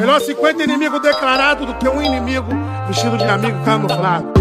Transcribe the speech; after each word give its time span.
Melhor 0.00 0.18
50 0.18 0.64
inimigos 0.64 1.02
declarados 1.02 1.66
do 1.66 1.74
que 1.74 1.86
um 1.86 2.00
inimigo 2.00 2.48
vestido 2.88 3.18
de 3.18 3.24
amigo 3.24 3.62
camuflado. 3.66 4.32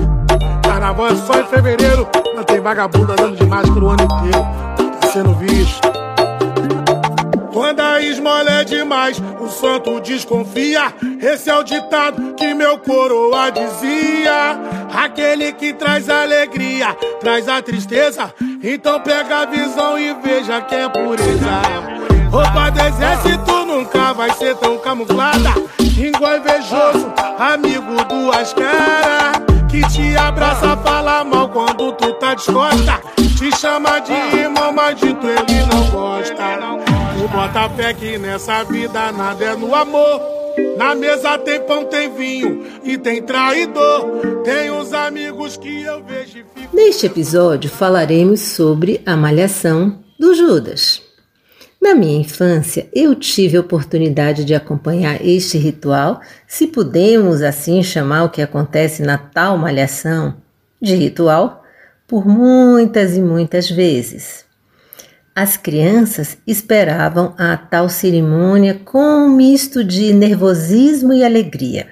Carnaval 0.63 1.07
é 1.07 1.15
só 1.17 1.38
em 1.38 1.45
fevereiro, 1.47 2.07
não 2.34 2.45
tem 2.45 2.61
vagabundo 2.61 3.11
andando 3.11 3.35
de 3.35 3.45
máscara 3.45 3.84
o 3.84 3.89
ano 3.89 4.03
inteiro. 4.03 4.48
Tá 5.01 5.07
sendo 5.11 5.34
visto. 5.34 5.81
Quando 7.51 7.81
a 7.81 8.01
esmola 8.01 8.49
é 8.49 8.63
demais, 8.63 9.21
o 9.41 9.49
santo 9.49 9.99
desconfia. 9.99 10.93
Esse 11.21 11.49
é 11.49 11.57
o 11.57 11.63
ditado 11.63 12.35
que 12.35 12.53
meu 12.53 12.77
coroa 12.77 13.49
dizia. 13.49 14.57
Aquele 14.93 15.51
que 15.51 15.73
traz 15.73 16.09
alegria, 16.09 16.95
traz 17.20 17.49
a 17.49 17.62
tristeza. 17.62 18.34
Então 18.63 19.01
pega 19.01 19.39
a 19.39 19.45
visão 19.45 19.99
e 19.99 20.13
veja 20.23 20.62
que 20.62 20.76
é 20.76 20.87
pureza. 20.87 21.98
Roupa 22.31 22.69
do 22.69 22.79
exército 22.79 23.65
nunca 23.65 24.13
vai 24.13 24.31
ser 24.33 24.55
tão 24.57 24.77
camuflada. 24.77 25.49
Igual 25.79 26.37
invejoso, 26.37 27.11
amigo 27.39 28.04
duas 28.07 28.54
caras. 28.54 29.41
Que 29.70 29.81
te 29.90 30.15
abraça, 30.15 30.77
fala 30.77 31.23
mal 31.23 31.49
quando 31.49 31.91
tu 31.93 32.13
tá 32.13 32.35
descosta. 32.35 33.01
Te 33.37 33.55
chama 33.57 33.99
de 33.99 34.13
irmão, 34.13 34.71
mas 34.71 34.99
dito 34.99 35.26
ele 35.26 35.65
não 35.65 35.89
gosta. 35.89 36.35
Tu 37.17 37.27
bota 37.27 37.70
fé 37.70 37.93
que 37.93 38.17
nessa 38.17 38.63
vida 38.63 39.11
nada 39.11 39.45
é 39.45 39.55
no 39.55 39.73
amor. 39.73 40.21
Na 40.77 40.93
mesa 40.93 41.37
tem 41.37 41.61
pão, 41.61 41.85
tem 41.85 42.13
vinho 42.13 42.63
e 42.84 42.98
tem 42.98 43.21
traidor. 43.21 44.41
Tem 44.43 44.70
uns 44.71 44.93
amigos 44.93 45.57
que 45.57 45.84
eu 45.84 46.04
vejo 46.04 46.39
e. 46.39 46.76
Neste 46.76 47.05
episódio 47.05 47.70
falaremos 47.70 48.39
sobre 48.39 49.01
a 49.05 49.15
malhação 49.15 49.99
do 50.20 50.35
Judas. 50.35 51.09
Na 51.82 51.96
minha 51.96 52.20
infância, 52.20 52.90
eu 52.94 53.16
tive 53.16 53.55
a 53.55 53.62
oportunidade 53.62 54.44
de 54.44 54.54
acompanhar 54.54 55.26
este 55.26 55.58
ritual, 55.58 56.20
se 56.46 56.68
podemos 56.68 57.41
assim 57.41 57.82
chamar 57.82 58.26
o 58.26 58.30
que 58.30 58.41
acontece 58.41 59.02
na 59.02 59.18
tal 59.18 59.58
malhação 59.58 60.35
de 60.82 60.94
ritual, 60.96 61.63
por 62.05 62.27
muitas 62.27 63.16
e 63.16 63.22
muitas 63.22 63.70
vezes. 63.70 64.44
As 65.34 65.56
crianças 65.56 66.38
esperavam 66.46 67.34
a 67.38 67.56
tal 67.56 67.88
cerimônia 67.88 68.74
com 68.84 69.00
um 69.00 69.30
misto 69.30 69.81
de 69.81 70.12
nervosismo 70.13 71.13
e 71.13 71.24
alegria. 71.24 71.88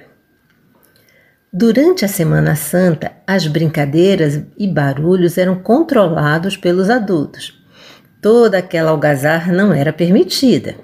Durante 1.50 2.04
a 2.04 2.08
Semana 2.08 2.54
Santa, 2.54 3.12
as 3.26 3.46
brincadeiras 3.46 4.42
e 4.58 4.68
barulhos 4.68 5.38
eram 5.38 5.56
controlados 5.56 6.58
pelos 6.58 6.90
adultos. 6.90 7.57
Toda 8.20 8.58
aquela 8.58 8.90
algazarra 8.90 9.52
não 9.52 9.72
era 9.72 9.92
permitida. 9.92 10.74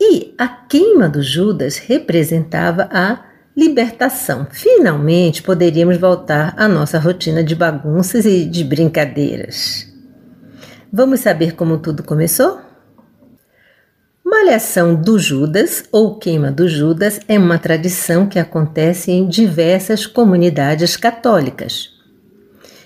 E 0.00 0.34
a 0.38 0.46
queima 0.46 1.08
do 1.08 1.22
Judas 1.22 1.78
representava 1.78 2.88
a 2.92 3.24
libertação. 3.56 4.46
Finalmente 4.50 5.42
poderíamos 5.42 5.96
voltar 5.96 6.54
à 6.56 6.68
nossa 6.68 6.98
rotina 6.98 7.42
de 7.42 7.56
bagunças 7.56 8.24
e 8.24 8.44
de 8.44 8.62
brincadeiras. 8.62 9.88
Vamos 10.92 11.20
saber 11.20 11.54
como 11.54 11.78
tudo 11.78 12.02
começou? 12.04 12.60
Malhação 14.24 14.94
do 14.94 15.18
Judas 15.18 15.84
ou 15.90 16.18
queima 16.18 16.52
do 16.52 16.68
Judas 16.68 17.18
é 17.26 17.38
uma 17.38 17.58
tradição 17.58 18.26
que 18.26 18.38
acontece 18.38 19.10
em 19.10 19.26
diversas 19.26 20.06
comunidades 20.06 20.96
católicas. 20.96 21.97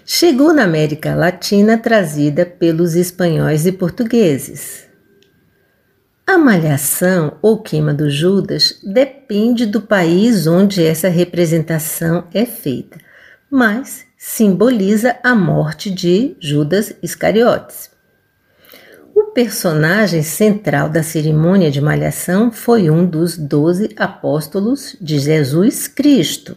Chegou 0.05 0.53
na 0.53 0.65
América 0.65 1.15
Latina 1.15 1.79
trazida 1.79 2.45
pelos 2.45 2.97
espanhóis 2.97 3.67
e 3.67 3.73
portugueses. 3.73 4.85
A 6.27 6.37
malhação 6.37 7.39
ou 7.41 7.63
queima 7.63 7.95
do 7.95 8.11
Judas 8.11 8.81
depende 8.83 9.65
do 9.65 9.81
país 9.81 10.47
onde 10.47 10.85
essa 10.85 11.09
representação 11.09 12.27
é 12.35 12.45
feita, 12.45 12.99
mas 13.49 14.05
simboliza 14.19 15.17
a 15.23 15.37
morte 15.37 15.89
de 15.89 16.37
Judas 16.41 16.95
Iscariotes. 17.01 17.91
O 19.15 19.25
personagem 19.33 20.23
central 20.23 20.89
da 20.89 21.03
cerimônia 21.03 21.71
de 21.71 21.81
malhação 21.81 22.51
foi 22.51 22.91
um 22.91 23.07
dos 23.07 23.37
doze 23.37 23.91
apóstolos 23.97 24.97
de 25.01 25.19
Jesus 25.19 25.87
Cristo. 25.87 26.57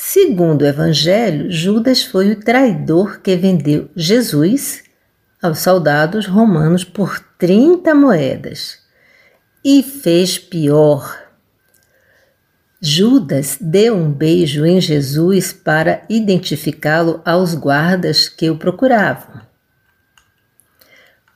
Segundo 0.00 0.62
o 0.62 0.66
Evangelho, 0.66 1.50
Judas 1.50 2.04
foi 2.04 2.30
o 2.30 2.38
traidor 2.38 3.18
que 3.20 3.34
vendeu 3.34 3.90
Jesus 3.96 4.84
aos 5.42 5.58
soldados 5.58 6.24
romanos 6.24 6.84
por 6.84 7.18
30 7.36 7.96
moedas. 7.96 8.78
E 9.62 9.82
fez 9.82 10.38
pior. 10.38 11.20
Judas 12.80 13.58
deu 13.60 13.96
um 13.96 14.12
beijo 14.12 14.64
em 14.64 14.80
Jesus 14.80 15.52
para 15.52 16.04
identificá-lo 16.08 17.20
aos 17.24 17.52
guardas 17.54 18.28
que 18.28 18.48
o 18.48 18.56
procuravam. 18.56 19.42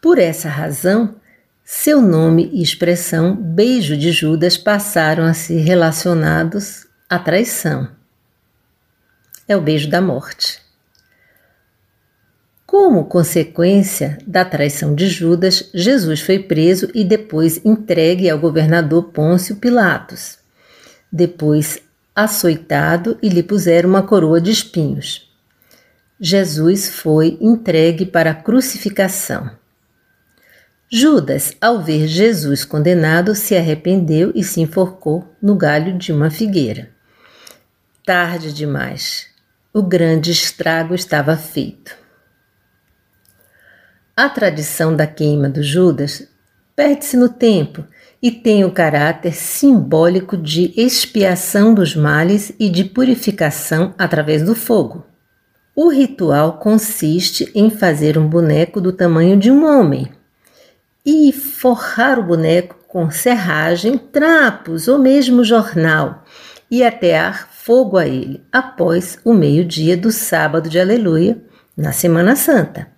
Por 0.00 0.20
essa 0.20 0.48
razão, 0.48 1.16
seu 1.64 2.00
nome 2.00 2.48
e 2.52 2.62
expressão 2.62 3.34
beijo 3.34 3.96
de 3.96 4.12
Judas 4.12 4.56
passaram 4.56 5.24
a 5.24 5.34
ser 5.34 5.62
relacionados 5.62 6.86
à 7.10 7.18
traição. 7.18 8.01
É 9.48 9.56
o 9.56 9.60
beijo 9.60 9.90
da 9.90 10.00
morte. 10.00 10.60
Como 12.72 13.04
consequência 13.04 14.16
da 14.26 14.44
traição 14.44 14.94
de 14.94 15.06
Judas, 15.06 15.68
Jesus 15.74 16.20
foi 16.20 16.38
preso 16.38 16.88
e 16.94 17.04
depois 17.04 17.60
entregue 17.64 18.30
ao 18.30 18.38
governador 18.38 19.10
Pôncio 19.10 19.56
Pilatos. 19.56 20.38
Depois 21.12 21.80
açoitado 22.14 23.18
e 23.22 23.28
lhe 23.28 23.42
puseram 23.42 23.90
uma 23.90 24.02
coroa 24.02 24.40
de 24.40 24.50
espinhos. 24.50 25.30
Jesus 26.18 26.88
foi 26.88 27.36
entregue 27.40 28.06
para 28.06 28.30
a 28.30 28.34
crucificação. 28.34 29.50
Judas, 30.90 31.56
ao 31.60 31.82
ver 31.82 32.06
Jesus 32.06 32.64
condenado, 32.64 33.34
se 33.34 33.56
arrependeu 33.56 34.30
e 34.34 34.44
se 34.44 34.60
enforcou 34.60 35.26
no 35.42 35.56
galho 35.56 35.98
de 35.98 36.12
uma 36.12 36.30
figueira. 36.30 36.90
Tarde 38.04 38.52
demais. 38.52 39.31
O 39.74 39.82
grande 39.82 40.30
estrago 40.30 40.94
estava 40.94 41.34
feito. 41.34 41.96
A 44.14 44.28
tradição 44.28 44.94
da 44.94 45.06
queima 45.06 45.48
do 45.48 45.62
Judas 45.62 46.28
perde-se 46.76 47.16
no 47.16 47.30
tempo 47.30 47.82
e 48.20 48.30
tem 48.30 48.66
o 48.66 48.70
caráter 48.70 49.32
simbólico 49.32 50.36
de 50.36 50.74
expiação 50.76 51.72
dos 51.72 51.96
males 51.96 52.52
e 52.60 52.68
de 52.68 52.84
purificação 52.84 53.94
através 53.96 54.42
do 54.42 54.54
fogo. 54.54 55.06
O 55.74 55.88
ritual 55.88 56.58
consiste 56.58 57.50
em 57.54 57.70
fazer 57.70 58.18
um 58.18 58.28
boneco 58.28 58.78
do 58.78 58.92
tamanho 58.92 59.38
de 59.38 59.50
um 59.50 59.64
homem 59.64 60.12
e 61.02 61.32
forrar 61.32 62.18
o 62.18 62.24
boneco 62.24 62.76
com 62.86 63.10
serragem, 63.10 63.96
trapos 63.96 64.86
ou 64.86 64.98
mesmo 64.98 65.42
jornal 65.42 66.24
e 66.70 66.84
atear 66.84 67.48
fogo 67.64 67.96
a 67.96 68.06
ele 68.06 68.42
após 68.50 69.18
o 69.24 69.32
meio-dia 69.32 69.96
do 69.96 70.10
sábado 70.10 70.68
de 70.68 70.80
Aleluia, 70.80 71.40
na 71.76 71.92
Semana 71.92 72.34
Santa. 72.34 72.88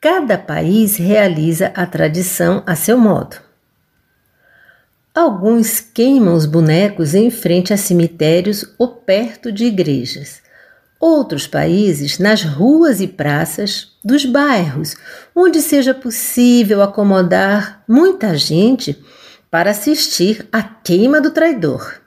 Cada 0.00 0.38
país 0.38 0.96
realiza 0.96 1.72
a 1.74 1.84
tradição 1.84 2.62
a 2.66 2.74
seu 2.74 2.96
modo. 2.96 3.36
Alguns 5.14 5.80
queimam 5.80 6.34
os 6.34 6.46
bonecos 6.46 7.14
em 7.14 7.30
frente 7.30 7.72
a 7.72 7.76
cemitérios 7.76 8.64
ou 8.78 8.88
perto 8.88 9.52
de 9.52 9.64
igrejas 9.66 10.42
outros 11.00 11.46
países 11.46 12.18
nas 12.18 12.42
ruas 12.42 13.00
e 13.00 13.08
praças 13.08 13.96
dos 14.04 14.26
bairros, 14.26 14.94
onde 15.34 15.62
seja 15.62 15.94
possível 15.94 16.82
acomodar 16.82 17.82
muita 17.88 18.36
gente 18.36 19.02
para 19.50 19.70
assistir 19.70 20.46
à 20.52 20.62
queima 20.62 21.18
do 21.18 21.30
traidor. 21.30 21.99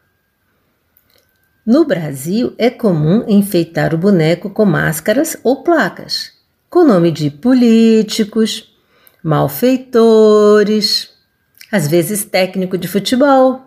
No 1.66 1.86
Brasil, 1.86 2.54
é 2.58 2.70
comum 2.70 3.24
enfeitar 3.26 3.94
o 3.94 3.98
boneco 3.98 4.50
com 4.50 4.66
máscaras 4.66 5.38
ou 5.44 5.64
placas, 5.64 6.34
com 6.70 6.84
nome 6.84 7.10
de 7.10 7.30
políticos, 7.30 8.76
malfeitores, 9.24 11.10
às 11.72 11.88
vezes 11.88 12.26
técnico 12.26 12.78
de 12.78 12.88
futebol 12.90 13.62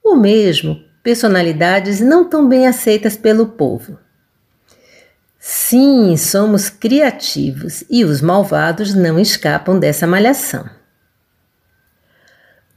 ou 0.00 0.16
mesmo 0.16 0.80
personalidades 1.02 2.00
não 2.00 2.24
tão 2.24 2.48
bem 2.48 2.68
aceitas 2.68 3.16
pelo 3.16 3.48
povo. 3.48 3.98
Sim, 5.38 6.16
somos 6.16 6.70
criativos 6.70 7.82
e 7.90 8.04
os 8.04 8.20
malvados 8.20 8.94
não 8.94 9.18
escapam 9.18 9.78
dessa 9.78 10.06
malhação. 10.06 10.70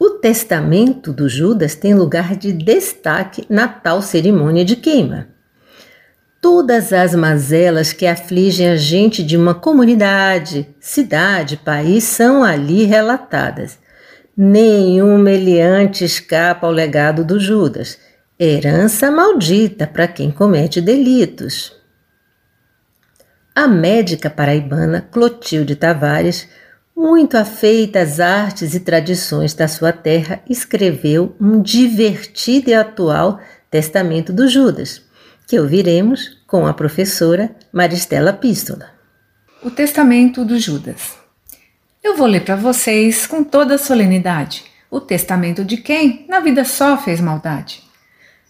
O 0.08 0.12
testamento 0.12 1.12
do 1.12 1.28
Judas 1.28 1.76
tem 1.76 1.94
lugar 1.94 2.34
de 2.38 2.54
destaque 2.54 3.46
na 3.50 3.68
tal 3.68 4.02
cerimônia 4.02 4.64
de 4.64 4.78
queima. 4.78 5.28
Todas 6.42 6.94
as 6.94 7.14
mazelas 7.14 7.92
que 7.92 8.08
afligem 8.08 8.70
a 8.70 8.78
gente 8.78 9.22
de 9.22 9.36
uma 9.36 9.54
comunidade, 9.54 10.74
cidade, 10.80 11.58
país 11.58 12.06
são 12.06 12.42
ali 12.42 12.86
relatadas. 12.86 13.78
Nenhum 14.36 15.18
meliante 15.18 16.06
escapa 16.06 16.66
ao 16.66 16.72
legado 16.72 17.26
do 17.26 17.38
Judas, 17.38 18.00
herança 18.40 19.12
maldita 19.12 19.86
para 19.86 20.08
quem 20.08 20.32
comete 20.32 20.80
delitos. 20.80 21.76
A 23.54 23.68
médica 23.68 24.30
paraibana 24.30 25.06
Clotilde 25.12 25.76
Tavares, 25.76 26.48
muito 26.98 27.38
afeita 27.38 28.02
às 28.02 28.20
artes 28.20 28.74
e 28.74 28.80
tradições 28.80 29.54
da 29.54 29.68
sua 29.68 29.94
terra, 29.94 30.42
escreveu 30.50 31.36
um 31.40 31.62
divertido 31.62 32.72
e 32.72 32.74
atual 32.74 33.40
Testamento 33.70 34.34
do 34.34 34.48
Judas, 34.48 35.04
que 35.46 35.60
ouviremos 35.60 36.42
com 36.48 36.66
a 36.66 36.74
professora 36.74 37.56
Maristela 37.72 38.34
Pístola. 38.34 38.90
O 39.62 39.70
Testamento 39.70 40.44
do 40.44 40.58
Judas. 40.58 41.16
Eu 42.04 42.18
vou 42.18 42.26
ler 42.26 42.44
para 42.44 42.56
vocês 42.56 43.28
com 43.28 43.44
toda 43.44 43.78
solenidade 43.78 44.66
o 44.90 45.00
testamento 45.00 45.66
de 45.66 45.78
quem 45.78 46.26
na 46.28 46.40
vida 46.40 46.64
só 46.64 46.98
fez 46.98 47.20
maldade. 47.20 47.84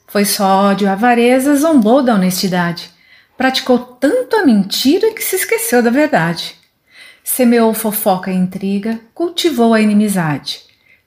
Foi 0.08 0.24
só 0.24 0.70
ódio, 0.70 0.88
avareza, 0.88 1.56
zombou 1.56 2.02
da 2.02 2.14
honestidade 2.14 2.96
Praticou 3.38 3.78
tanto 3.78 4.36
a 4.36 4.44
mentira 4.44 5.14
que 5.14 5.24
se 5.24 5.36
esqueceu 5.36 5.84
da 5.84 5.92
verdade. 5.92 6.57
Semeou 7.30 7.74
fofoca 7.74 8.32
e 8.32 8.36
intriga, 8.36 9.02
cultivou 9.14 9.74
a 9.74 9.82
inimizade. 9.82 10.62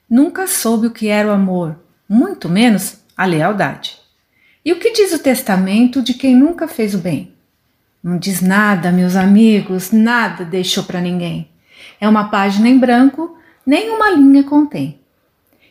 Nunca 0.07 0.45
soube 0.45 0.85
o 0.85 0.91
que 0.91 1.07
era 1.07 1.27
o 1.27 1.31
amor, 1.31 1.79
muito 2.07 2.47
menos 2.47 2.97
a 3.17 3.25
lealdade. 3.25 3.97
E 4.63 4.71
o 4.71 4.77
que 4.77 4.91
diz 4.91 5.11
o 5.13 5.19
testamento 5.19 5.99
de 5.99 6.13
quem 6.13 6.35
nunca 6.35 6.67
fez 6.67 6.93
o 6.93 6.99
bem? 6.99 7.33
Não 8.03 8.19
diz 8.19 8.39
nada, 8.39 8.91
meus 8.91 9.15
amigos, 9.15 9.91
nada 9.91 10.45
deixou 10.45 10.83
para 10.83 11.01
ninguém. 11.01 11.49
É 11.99 12.07
uma 12.07 12.29
página 12.29 12.69
em 12.69 12.77
branco, 12.77 13.35
nem 13.65 13.89
uma 13.89 14.11
linha 14.11 14.43
contém. 14.43 14.99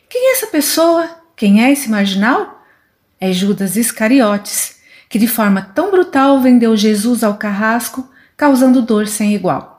Quem 0.09 0.29
é 0.29 0.33
essa 0.33 0.47
pessoa? 0.47 1.09
Quem 1.33 1.63
é 1.63 1.71
esse 1.71 1.89
marginal? 1.89 2.61
É 3.19 3.31
Judas 3.31 3.77
Iscariotes 3.77 4.81
que 5.07 5.17
de 5.17 5.27
forma 5.27 5.61
tão 5.61 5.91
brutal 5.91 6.41
vendeu 6.41 6.75
Jesus 6.75 7.21
ao 7.21 7.37
carrasco, 7.37 8.09
causando 8.35 8.81
dor 8.81 9.07
sem 9.07 9.35
igual. 9.35 9.70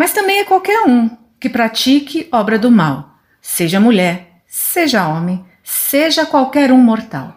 Mas 0.00 0.14
também 0.14 0.38
é 0.38 0.44
qualquer 0.46 0.86
um 0.88 1.10
que 1.38 1.50
pratique 1.50 2.26
obra 2.32 2.58
do 2.58 2.70
mal, 2.70 3.18
seja 3.38 3.78
mulher, 3.78 4.42
seja 4.46 5.06
homem, 5.06 5.44
seja 5.62 6.24
qualquer 6.24 6.72
um 6.72 6.78
mortal. 6.78 7.36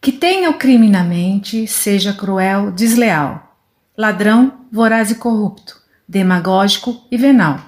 Que 0.00 0.12
tenha 0.12 0.48
o 0.48 0.54
crime 0.54 0.88
na 0.88 1.02
mente, 1.02 1.66
seja 1.66 2.12
cruel, 2.12 2.70
desleal, 2.70 3.58
ladrão, 3.98 4.60
voraz 4.70 5.10
e 5.10 5.16
corrupto, 5.16 5.76
demagógico 6.08 7.04
e 7.10 7.16
venal, 7.16 7.58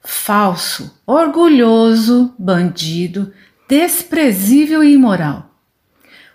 falso, 0.00 0.98
orgulhoso, 1.06 2.34
bandido, 2.38 3.30
desprezível 3.68 4.82
e 4.82 4.94
imoral 4.94 5.50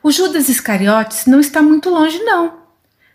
o 0.03 0.11
Judas 0.11 0.47
Iscariotes 0.47 1.25
não 1.25 1.39
está 1.39 1.61
muito 1.61 1.89
longe, 1.89 2.19
não. 2.19 2.59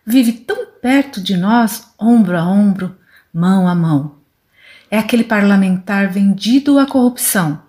Vive 0.04 0.32
tão 0.32 0.66
perto 0.82 1.18
de 1.18 1.34
nós, 1.34 1.94
ombro 1.98 2.36
a 2.36 2.44
ombro, 2.44 2.94
mão 3.34 3.66
a 3.66 3.74
mão. 3.74 4.14
É 4.88 4.96
aquele 4.96 5.24
parlamentar 5.24 6.08
vendido 6.08 6.78
à 6.78 6.86
corrupção. 6.86 7.60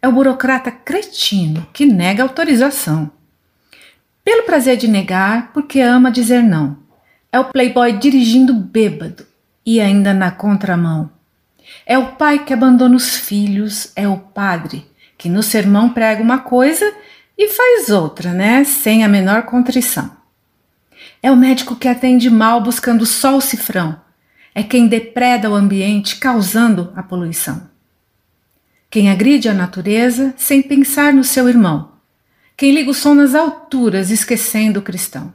É 0.00 0.08
o 0.08 0.12
burocrata 0.12 0.70
cretino 0.70 1.66
que 1.74 1.84
nega 1.84 2.22
autorização. 2.22 3.10
Pelo 4.24 4.44
prazer 4.44 4.78
de 4.78 4.88
negar, 4.88 5.52
porque 5.52 5.80
ama 5.80 6.10
dizer 6.10 6.42
não. 6.42 6.78
É 7.30 7.38
o 7.38 7.44
playboy 7.44 7.92
dirigindo 7.98 8.54
bêbado 8.54 9.26
e 9.66 9.78
ainda 9.78 10.14
na 10.14 10.30
contramão. 10.30 11.10
É 11.84 11.98
o 11.98 12.12
pai 12.12 12.44
que 12.44 12.54
abandona 12.54 12.96
os 12.96 13.16
filhos, 13.16 13.92
é 13.94 14.08
o 14.08 14.16
padre 14.16 14.86
que 15.18 15.28
no 15.28 15.42
sermão 15.42 15.90
prega 15.90 16.22
uma 16.22 16.38
coisa 16.38 16.90
e 17.36 17.48
faz 17.48 17.90
outra, 17.90 18.32
né? 18.32 18.64
Sem 18.64 19.04
a 19.04 19.08
menor 19.08 19.42
contrição. 19.42 20.10
É 21.22 21.30
o 21.30 21.36
médico 21.36 21.76
que 21.76 21.88
atende 21.88 22.30
mal 22.30 22.60
buscando 22.62 23.04
só 23.04 23.36
o 23.36 23.40
cifrão. 23.40 24.03
É 24.54 24.62
quem 24.62 24.86
depreda 24.86 25.50
o 25.50 25.54
ambiente 25.54 26.16
causando 26.16 26.92
a 26.94 27.02
poluição. 27.02 27.68
Quem 28.88 29.10
agride 29.10 29.48
a 29.48 29.54
natureza 29.54 30.32
sem 30.36 30.62
pensar 30.62 31.12
no 31.12 31.24
seu 31.24 31.48
irmão. 31.48 31.92
Quem 32.56 32.72
liga 32.72 32.90
o 32.90 32.94
som 32.94 33.14
nas 33.14 33.34
alturas 33.34 34.10
esquecendo 34.10 34.78
o 34.78 34.82
cristão. 34.82 35.32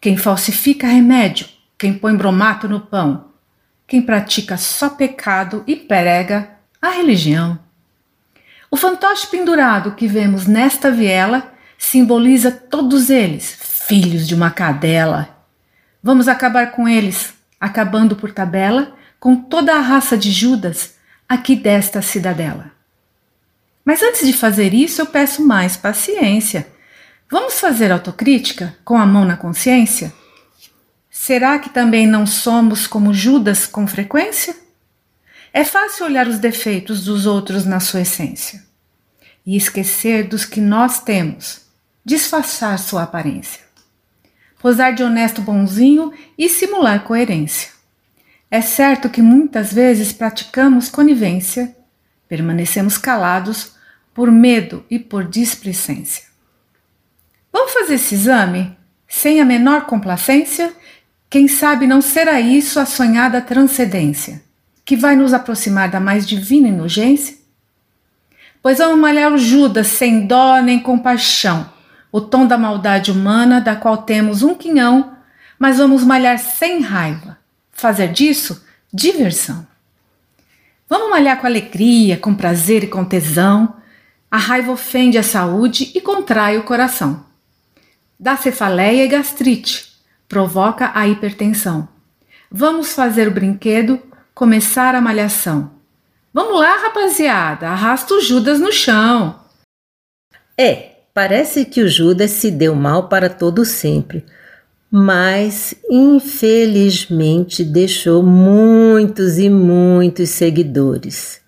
Quem 0.00 0.16
falsifica 0.16 0.86
remédio, 0.86 1.48
quem 1.76 1.92
põe 1.92 2.14
bromato 2.14 2.68
no 2.68 2.80
pão. 2.80 3.30
Quem 3.86 4.00
pratica 4.00 4.56
só 4.56 4.90
pecado 4.90 5.64
e 5.66 5.74
prega 5.74 6.50
a 6.80 6.90
religião. 6.90 7.58
O 8.70 8.76
fantoche 8.76 9.26
pendurado 9.26 9.96
que 9.96 10.06
vemos 10.06 10.46
nesta 10.46 10.92
viela 10.92 11.52
simboliza 11.76 12.52
todos 12.52 13.10
eles, 13.10 13.58
filhos 13.88 14.28
de 14.28 14.34
uma 14.34 14.52
cadela. 14.52 15.36
Vamos 16.00 16.28
acabar 16.28 16.70
com 16.70 16.88
eles, 16.88 17.34
acabando 17.60 18.16
por 18.16 18.32
tabela 18.32 18.96
com 19.18 19.36
toda 19.36 19.74
a 19.74 19.80
raça 19.80 20.16
de 20.16 20.32
Judas 20.32 20.94
aqui 21.28 21.54
desta 21.54 22.00
cidadela. 22.00 22.72
Mas 23.84 24.02
antes 24.02 24.26
de 24.26 24.32
fazer 24.32 24.72
isso, 24.72 25.02
eu 25.02 25.06
peço 25.06 25.46
mais 25.46 25.76
paciência. 25.76 26.66
Vamos 27.30 27.60
fazer 27.60 27.92
autocrítica 27.92 28.76
com 28.84 28.96
a 28.96 29.06
mão 29.06 29.24
na 29.24 29.36
consciência? 29.36 30.12
Será 31.10 31.58
que 31.58 31.68
também 31.68 32.06
não 32.06 32.26
somos 32.26 32.86
como 32.86 33.12
Judas 33.12 33.66
com 33.66 33.86
frequência? 33.86 34.56
É 35.52 35.64
fácil 35.64 36.06
olhar 36.06 36.26
os 36.26 36.38
defeitos 36.38 37.04
dos 37.04 37.26
outros 37.26 37.64
na 37.64 37.80
sua 37.80 38.02
essência 38.02 38.64
e 39.44 39.56
esquecer 39.56 40.28
dos 40.28 40.44
que 40.44 40.60
nós 40.60 41.00
temos, 41.00 41.62
disfarçar 42.04 42.78
sua 42.78 43.02
aparência, 43.02 43.60
posar 44.60 44.94
de 44.94 45.02
honesto 45.02 45.42
bonzinho 45.42 46.12
e 46.38 46.48
simular 46.48 47.02
coerência. 47.02 47.70
É 48.50 48.60
certo 48.60 49.08
que 49.08 49.22
muitas 49.22 49.72
vezes 49.72 50.12
praticamos 50.12 50.88
conivência, 50.88 51.76
permanecemos 52.28 52.96
calados 52.96 53.74
por 54.14 54.30
medo 54.30 54.84
e 54.90 54.98
por 54.98 55.24
displicência. 55.24 56.24
Vamos 57.52 57.72
fazer 57.72 57.94
esse 57.94 58.14
exame 58.14 58.76
sem 59.08 59.40
a 59.40 59.44
menor 59.44 59.86
complacência? 59.86 60.72
Quem 61.28 61.48
sabe 61.48 61.86
não 61.86 62.00
será 62.00 62.40
isso 62.40 62.78
a 62.78 62.86
sonhada 62.86 63.40
transcendência? 63.40 64.42
que 64.90 64.96
vai 64.96 65.14
nos 65.14 65.32
aproximar 65.32 65.88
da 65.88 66.00
mais 66.00 66.26
divina 66.26 66.66
inocência? 66.66 67.36
Pois 68.60 68.78
vamos 68.78 68.98
malhar 68.98 69.32
o 69.32 69.38
Judas 69.38 69.86
sem 69.86 70.26
dó 70.26 70.60
nem 70.60 70.80
compaixão, 70.80 71.72
o 72.12 72.20
tom 72.20 72.46
da 72.46 72.58
maldade 72.58 73.10
humana 73.10 73.60
da 73.60 73.76
qual 73.76 73.98
temos 73.98 74.42
um 74.42 74.54
quinhão, 74.54 75.16
mas 75.58 75.78
vamos 75.78 76.04
malhar 76.04 76.38
sem 76.38 76.80
raiva, 76.80 77.38
fazer 77.70 78.08
disso 78.08 78.64
diversão. 78.92 79.66
Vamos 80.88 81.10
malhar 81.10 81.40
com 81.40 81.46
alegria, 81.46 82.16
com 82.16 82.34
prazer 82.34 82.82
e 82.82 82.88
com 82.88 83.04
tesão. 83.04 83.76
A 84.28 84.36
raiva 84.38 84.72
ofende 84.72 85.18
a 85.18 85.22
saúde 85.22 85.92
e 85.94 86.00
contrai 86.00 86.58
o 86.58 86.64
coração. 86.64 87.24
Dá 88.18 88.36
cefaleia 88.36 89.04
e 89.04 89.08
gastrite, 89.08 89.92
provoca 90.28 90.90
a 90.94 91.06
hipertensão. 91.06 91.88
Vamos 92.50 92.92
fazer 92.92 93.28
o 93.28 93.30
brinquedo 93.30 94.02
começar 94.34 94.94
a 94.94 95.00
malhação. 95.00 95.70
Vamos 96.32 96.58
lá, 96.60 96.76
rapaziada, 96.76 97.68
arrasta 97.68 98.14
o 98.14 98.20
Judas 98.20 98.58
no 98.58 98.72
chão. 98.72 99.38
É, 100.58 100.89
parece 101.14 101.64
que 101.64 101.82
o 101.82 101.88
Judas 101.88 102.30
se 102.30 102.50
deu 102.50 102.74
mal 102.74 103.08
para 103.08 103.28
todo 103.28 103.64
sempre, 103.64 104.24
mas 104.90 105.74
infelizmente 105.88 107.64
deixou 107.64 108.22
muitos 108.22 109.38
e 109.38 109.48
muitos 109.48 110.30
seguidores. 110.30 111.40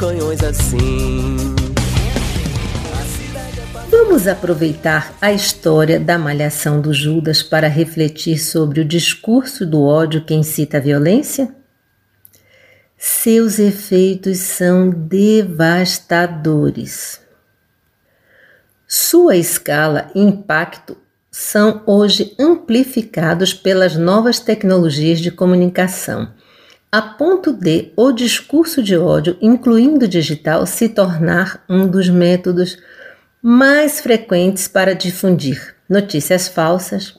Canhões 0.00 0.42
assim. 0.42 1.36
Vamos 3.90 4.26
aproveitar 4.26 5.14
a 5.20 5.30
história 5.30 6.00
da 6.00 6.18
malhação 6.18 6.80
do 6.80 6.94
Judas 6.94 7.42
para 7.42 7.68
refletir 7.68 8.38
sobre 8.38 8.80
o 8.80 8.84
discurso 8.84 9.66
do 9.66 9.84
ódio 9.84 10.24
que 10.24 10.32
incita 10.32 10.78
a 10.78 10.80
violência? 10.80 11.54
Seus 12.96 13.58
efeitos 13.58 14.38
são 14.38 14.88
devastadores. 14.88 17.20
Sua 18.88 19.36
escala 19.36 20.10
e 20.14 20.22
impacto 20.22 20.96
são 21.30 21.82
hoje 21.84 22.34
amplificados 22.40 23.52
pelas 23.52 23.96
novas 23.96 24.40
tecnologias 24.40 25.20
de 25.20 25.30
comunicação, 25.30 26.32
a 26.92 27.00
ponto 27.00 27.52
de 27.52 27.92
o 27.96 28.10
discurso 28.10 28.82
de 28.82 28.96
ódio, 28.96 29.36
incluindo 29.40 30.06
o 30.06 30.08
digital, 30.08 30.66
se 30.66 30.88
tornar 30.88 31.64
um 31.68 31.86
dos 31.86 32.08
métodos 32.08 32.78
mais 33.40 34.00
frequentes 34.00 34.66
para 34.66 34.94
difundir 34.94 35.74
notícias 35.88 36.48
falsas, 36.48 37.16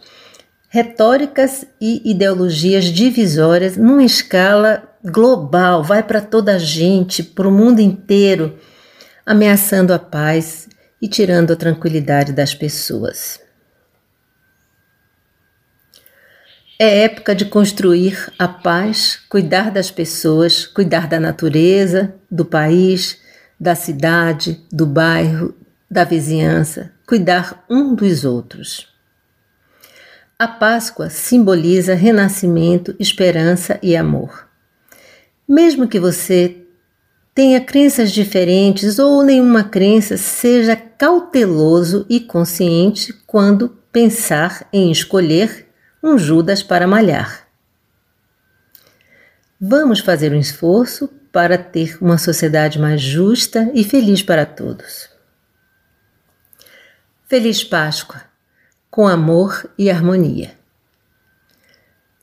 retóricas 0.68 1.66
e 1.80 2.01
ideologias 2.10 2.86
divisórias 2.86 3.78
numa 3.78 4.04
escala 4.04 4.84
global, 5.04 5.84
vai 5.84 6.04
para 6.04 6.22
toda 6.22 6.56
a 6.56 6.60
gente, 6.60 7.24
para 7.24 7.48
o 7.48 7.51
mundo 7.51 7.80
inteiro, 7.80 8.58
ameaçando 9.25 9.94
a 9.94 10.00
paz 10.00 10.68
e 11.01 11.08
tirando 11.08 11.51
a 11.51 11.56
tranquilidade 11.56 12.34
das 12.34 12.54
pessoas. 12.54 13.40
É 16.84 17.04
época 17.04 17.36
de 17.36 17.46
construir 17.46 18.34
a 18.40 18.48
paz, 18.48 19.20
cuidar 19.30 19.70
das 19.70 19.92
pessoas, 19.92 20.66
cuidar 20.66 21.08
da 21.08 21.20
natureza, 21.20 22.16
do 22.28 22.44
país, 22.44 23.20
da 23.60 23.76
cidade, 23.76 24.66
do 24.72 24.88
bairro, 24.88 25.54
da 25.88 26.04
vizinhança, 26.04 26.92
cuidar 27.06 27.64
um 27.70 27.94
dos 27.94 28.26
outros. 28.26 28.88
A 30.40 30.48
Páscoa 30.48 31.12
simboliza 31.12 31.94
renascimento, 31.94 32.96
esperança 33.00 33.78
e 33.84 33.96
amor. 33.96 34.48
Mesmo 35.48 35.88
que 35.88 36.00
você 36.00 36.64
tenha 37.36 37.62
crenças 37.62 38.12
diferentes 38.12 38.98
ou 38.98 39.22
nenhuma 39.22 39.64
crença, 39.64 40.18
seja 40.18 40.76
cauteloso 40.76 42.08
e 42.10 42.20
consciente 42.20 43.14
quando 43.28 43.70
pensar 43.92 44.68
em 44.74 44.90
escolher 44.92 45.70
um 46.03 46.17
Judas 46.17 46.63
para 46.63 46.88
malhar. 46.88 47.48
Vamos 49.60 50.00
fazer 50.00 50.34
um 50.34 50.39
esforço 50.39 51.08
para 51.31 51.58
ter 51.58 51.98
uma 52.01 52.17
sociedade 52.17 52.79
mais 52.79 53.00
justa 53.00 53.70
e 53.74 53.84
feliz 53.84 54.24
para 54.24 54.46
todos. 54.46 55.08
Feliz 57.27 57.63
Páscoa, 57.63 58.22
com 58.89 59.08
amor 59.08 59.70
e 59.77 59.89
harmonia. 59.91 60.51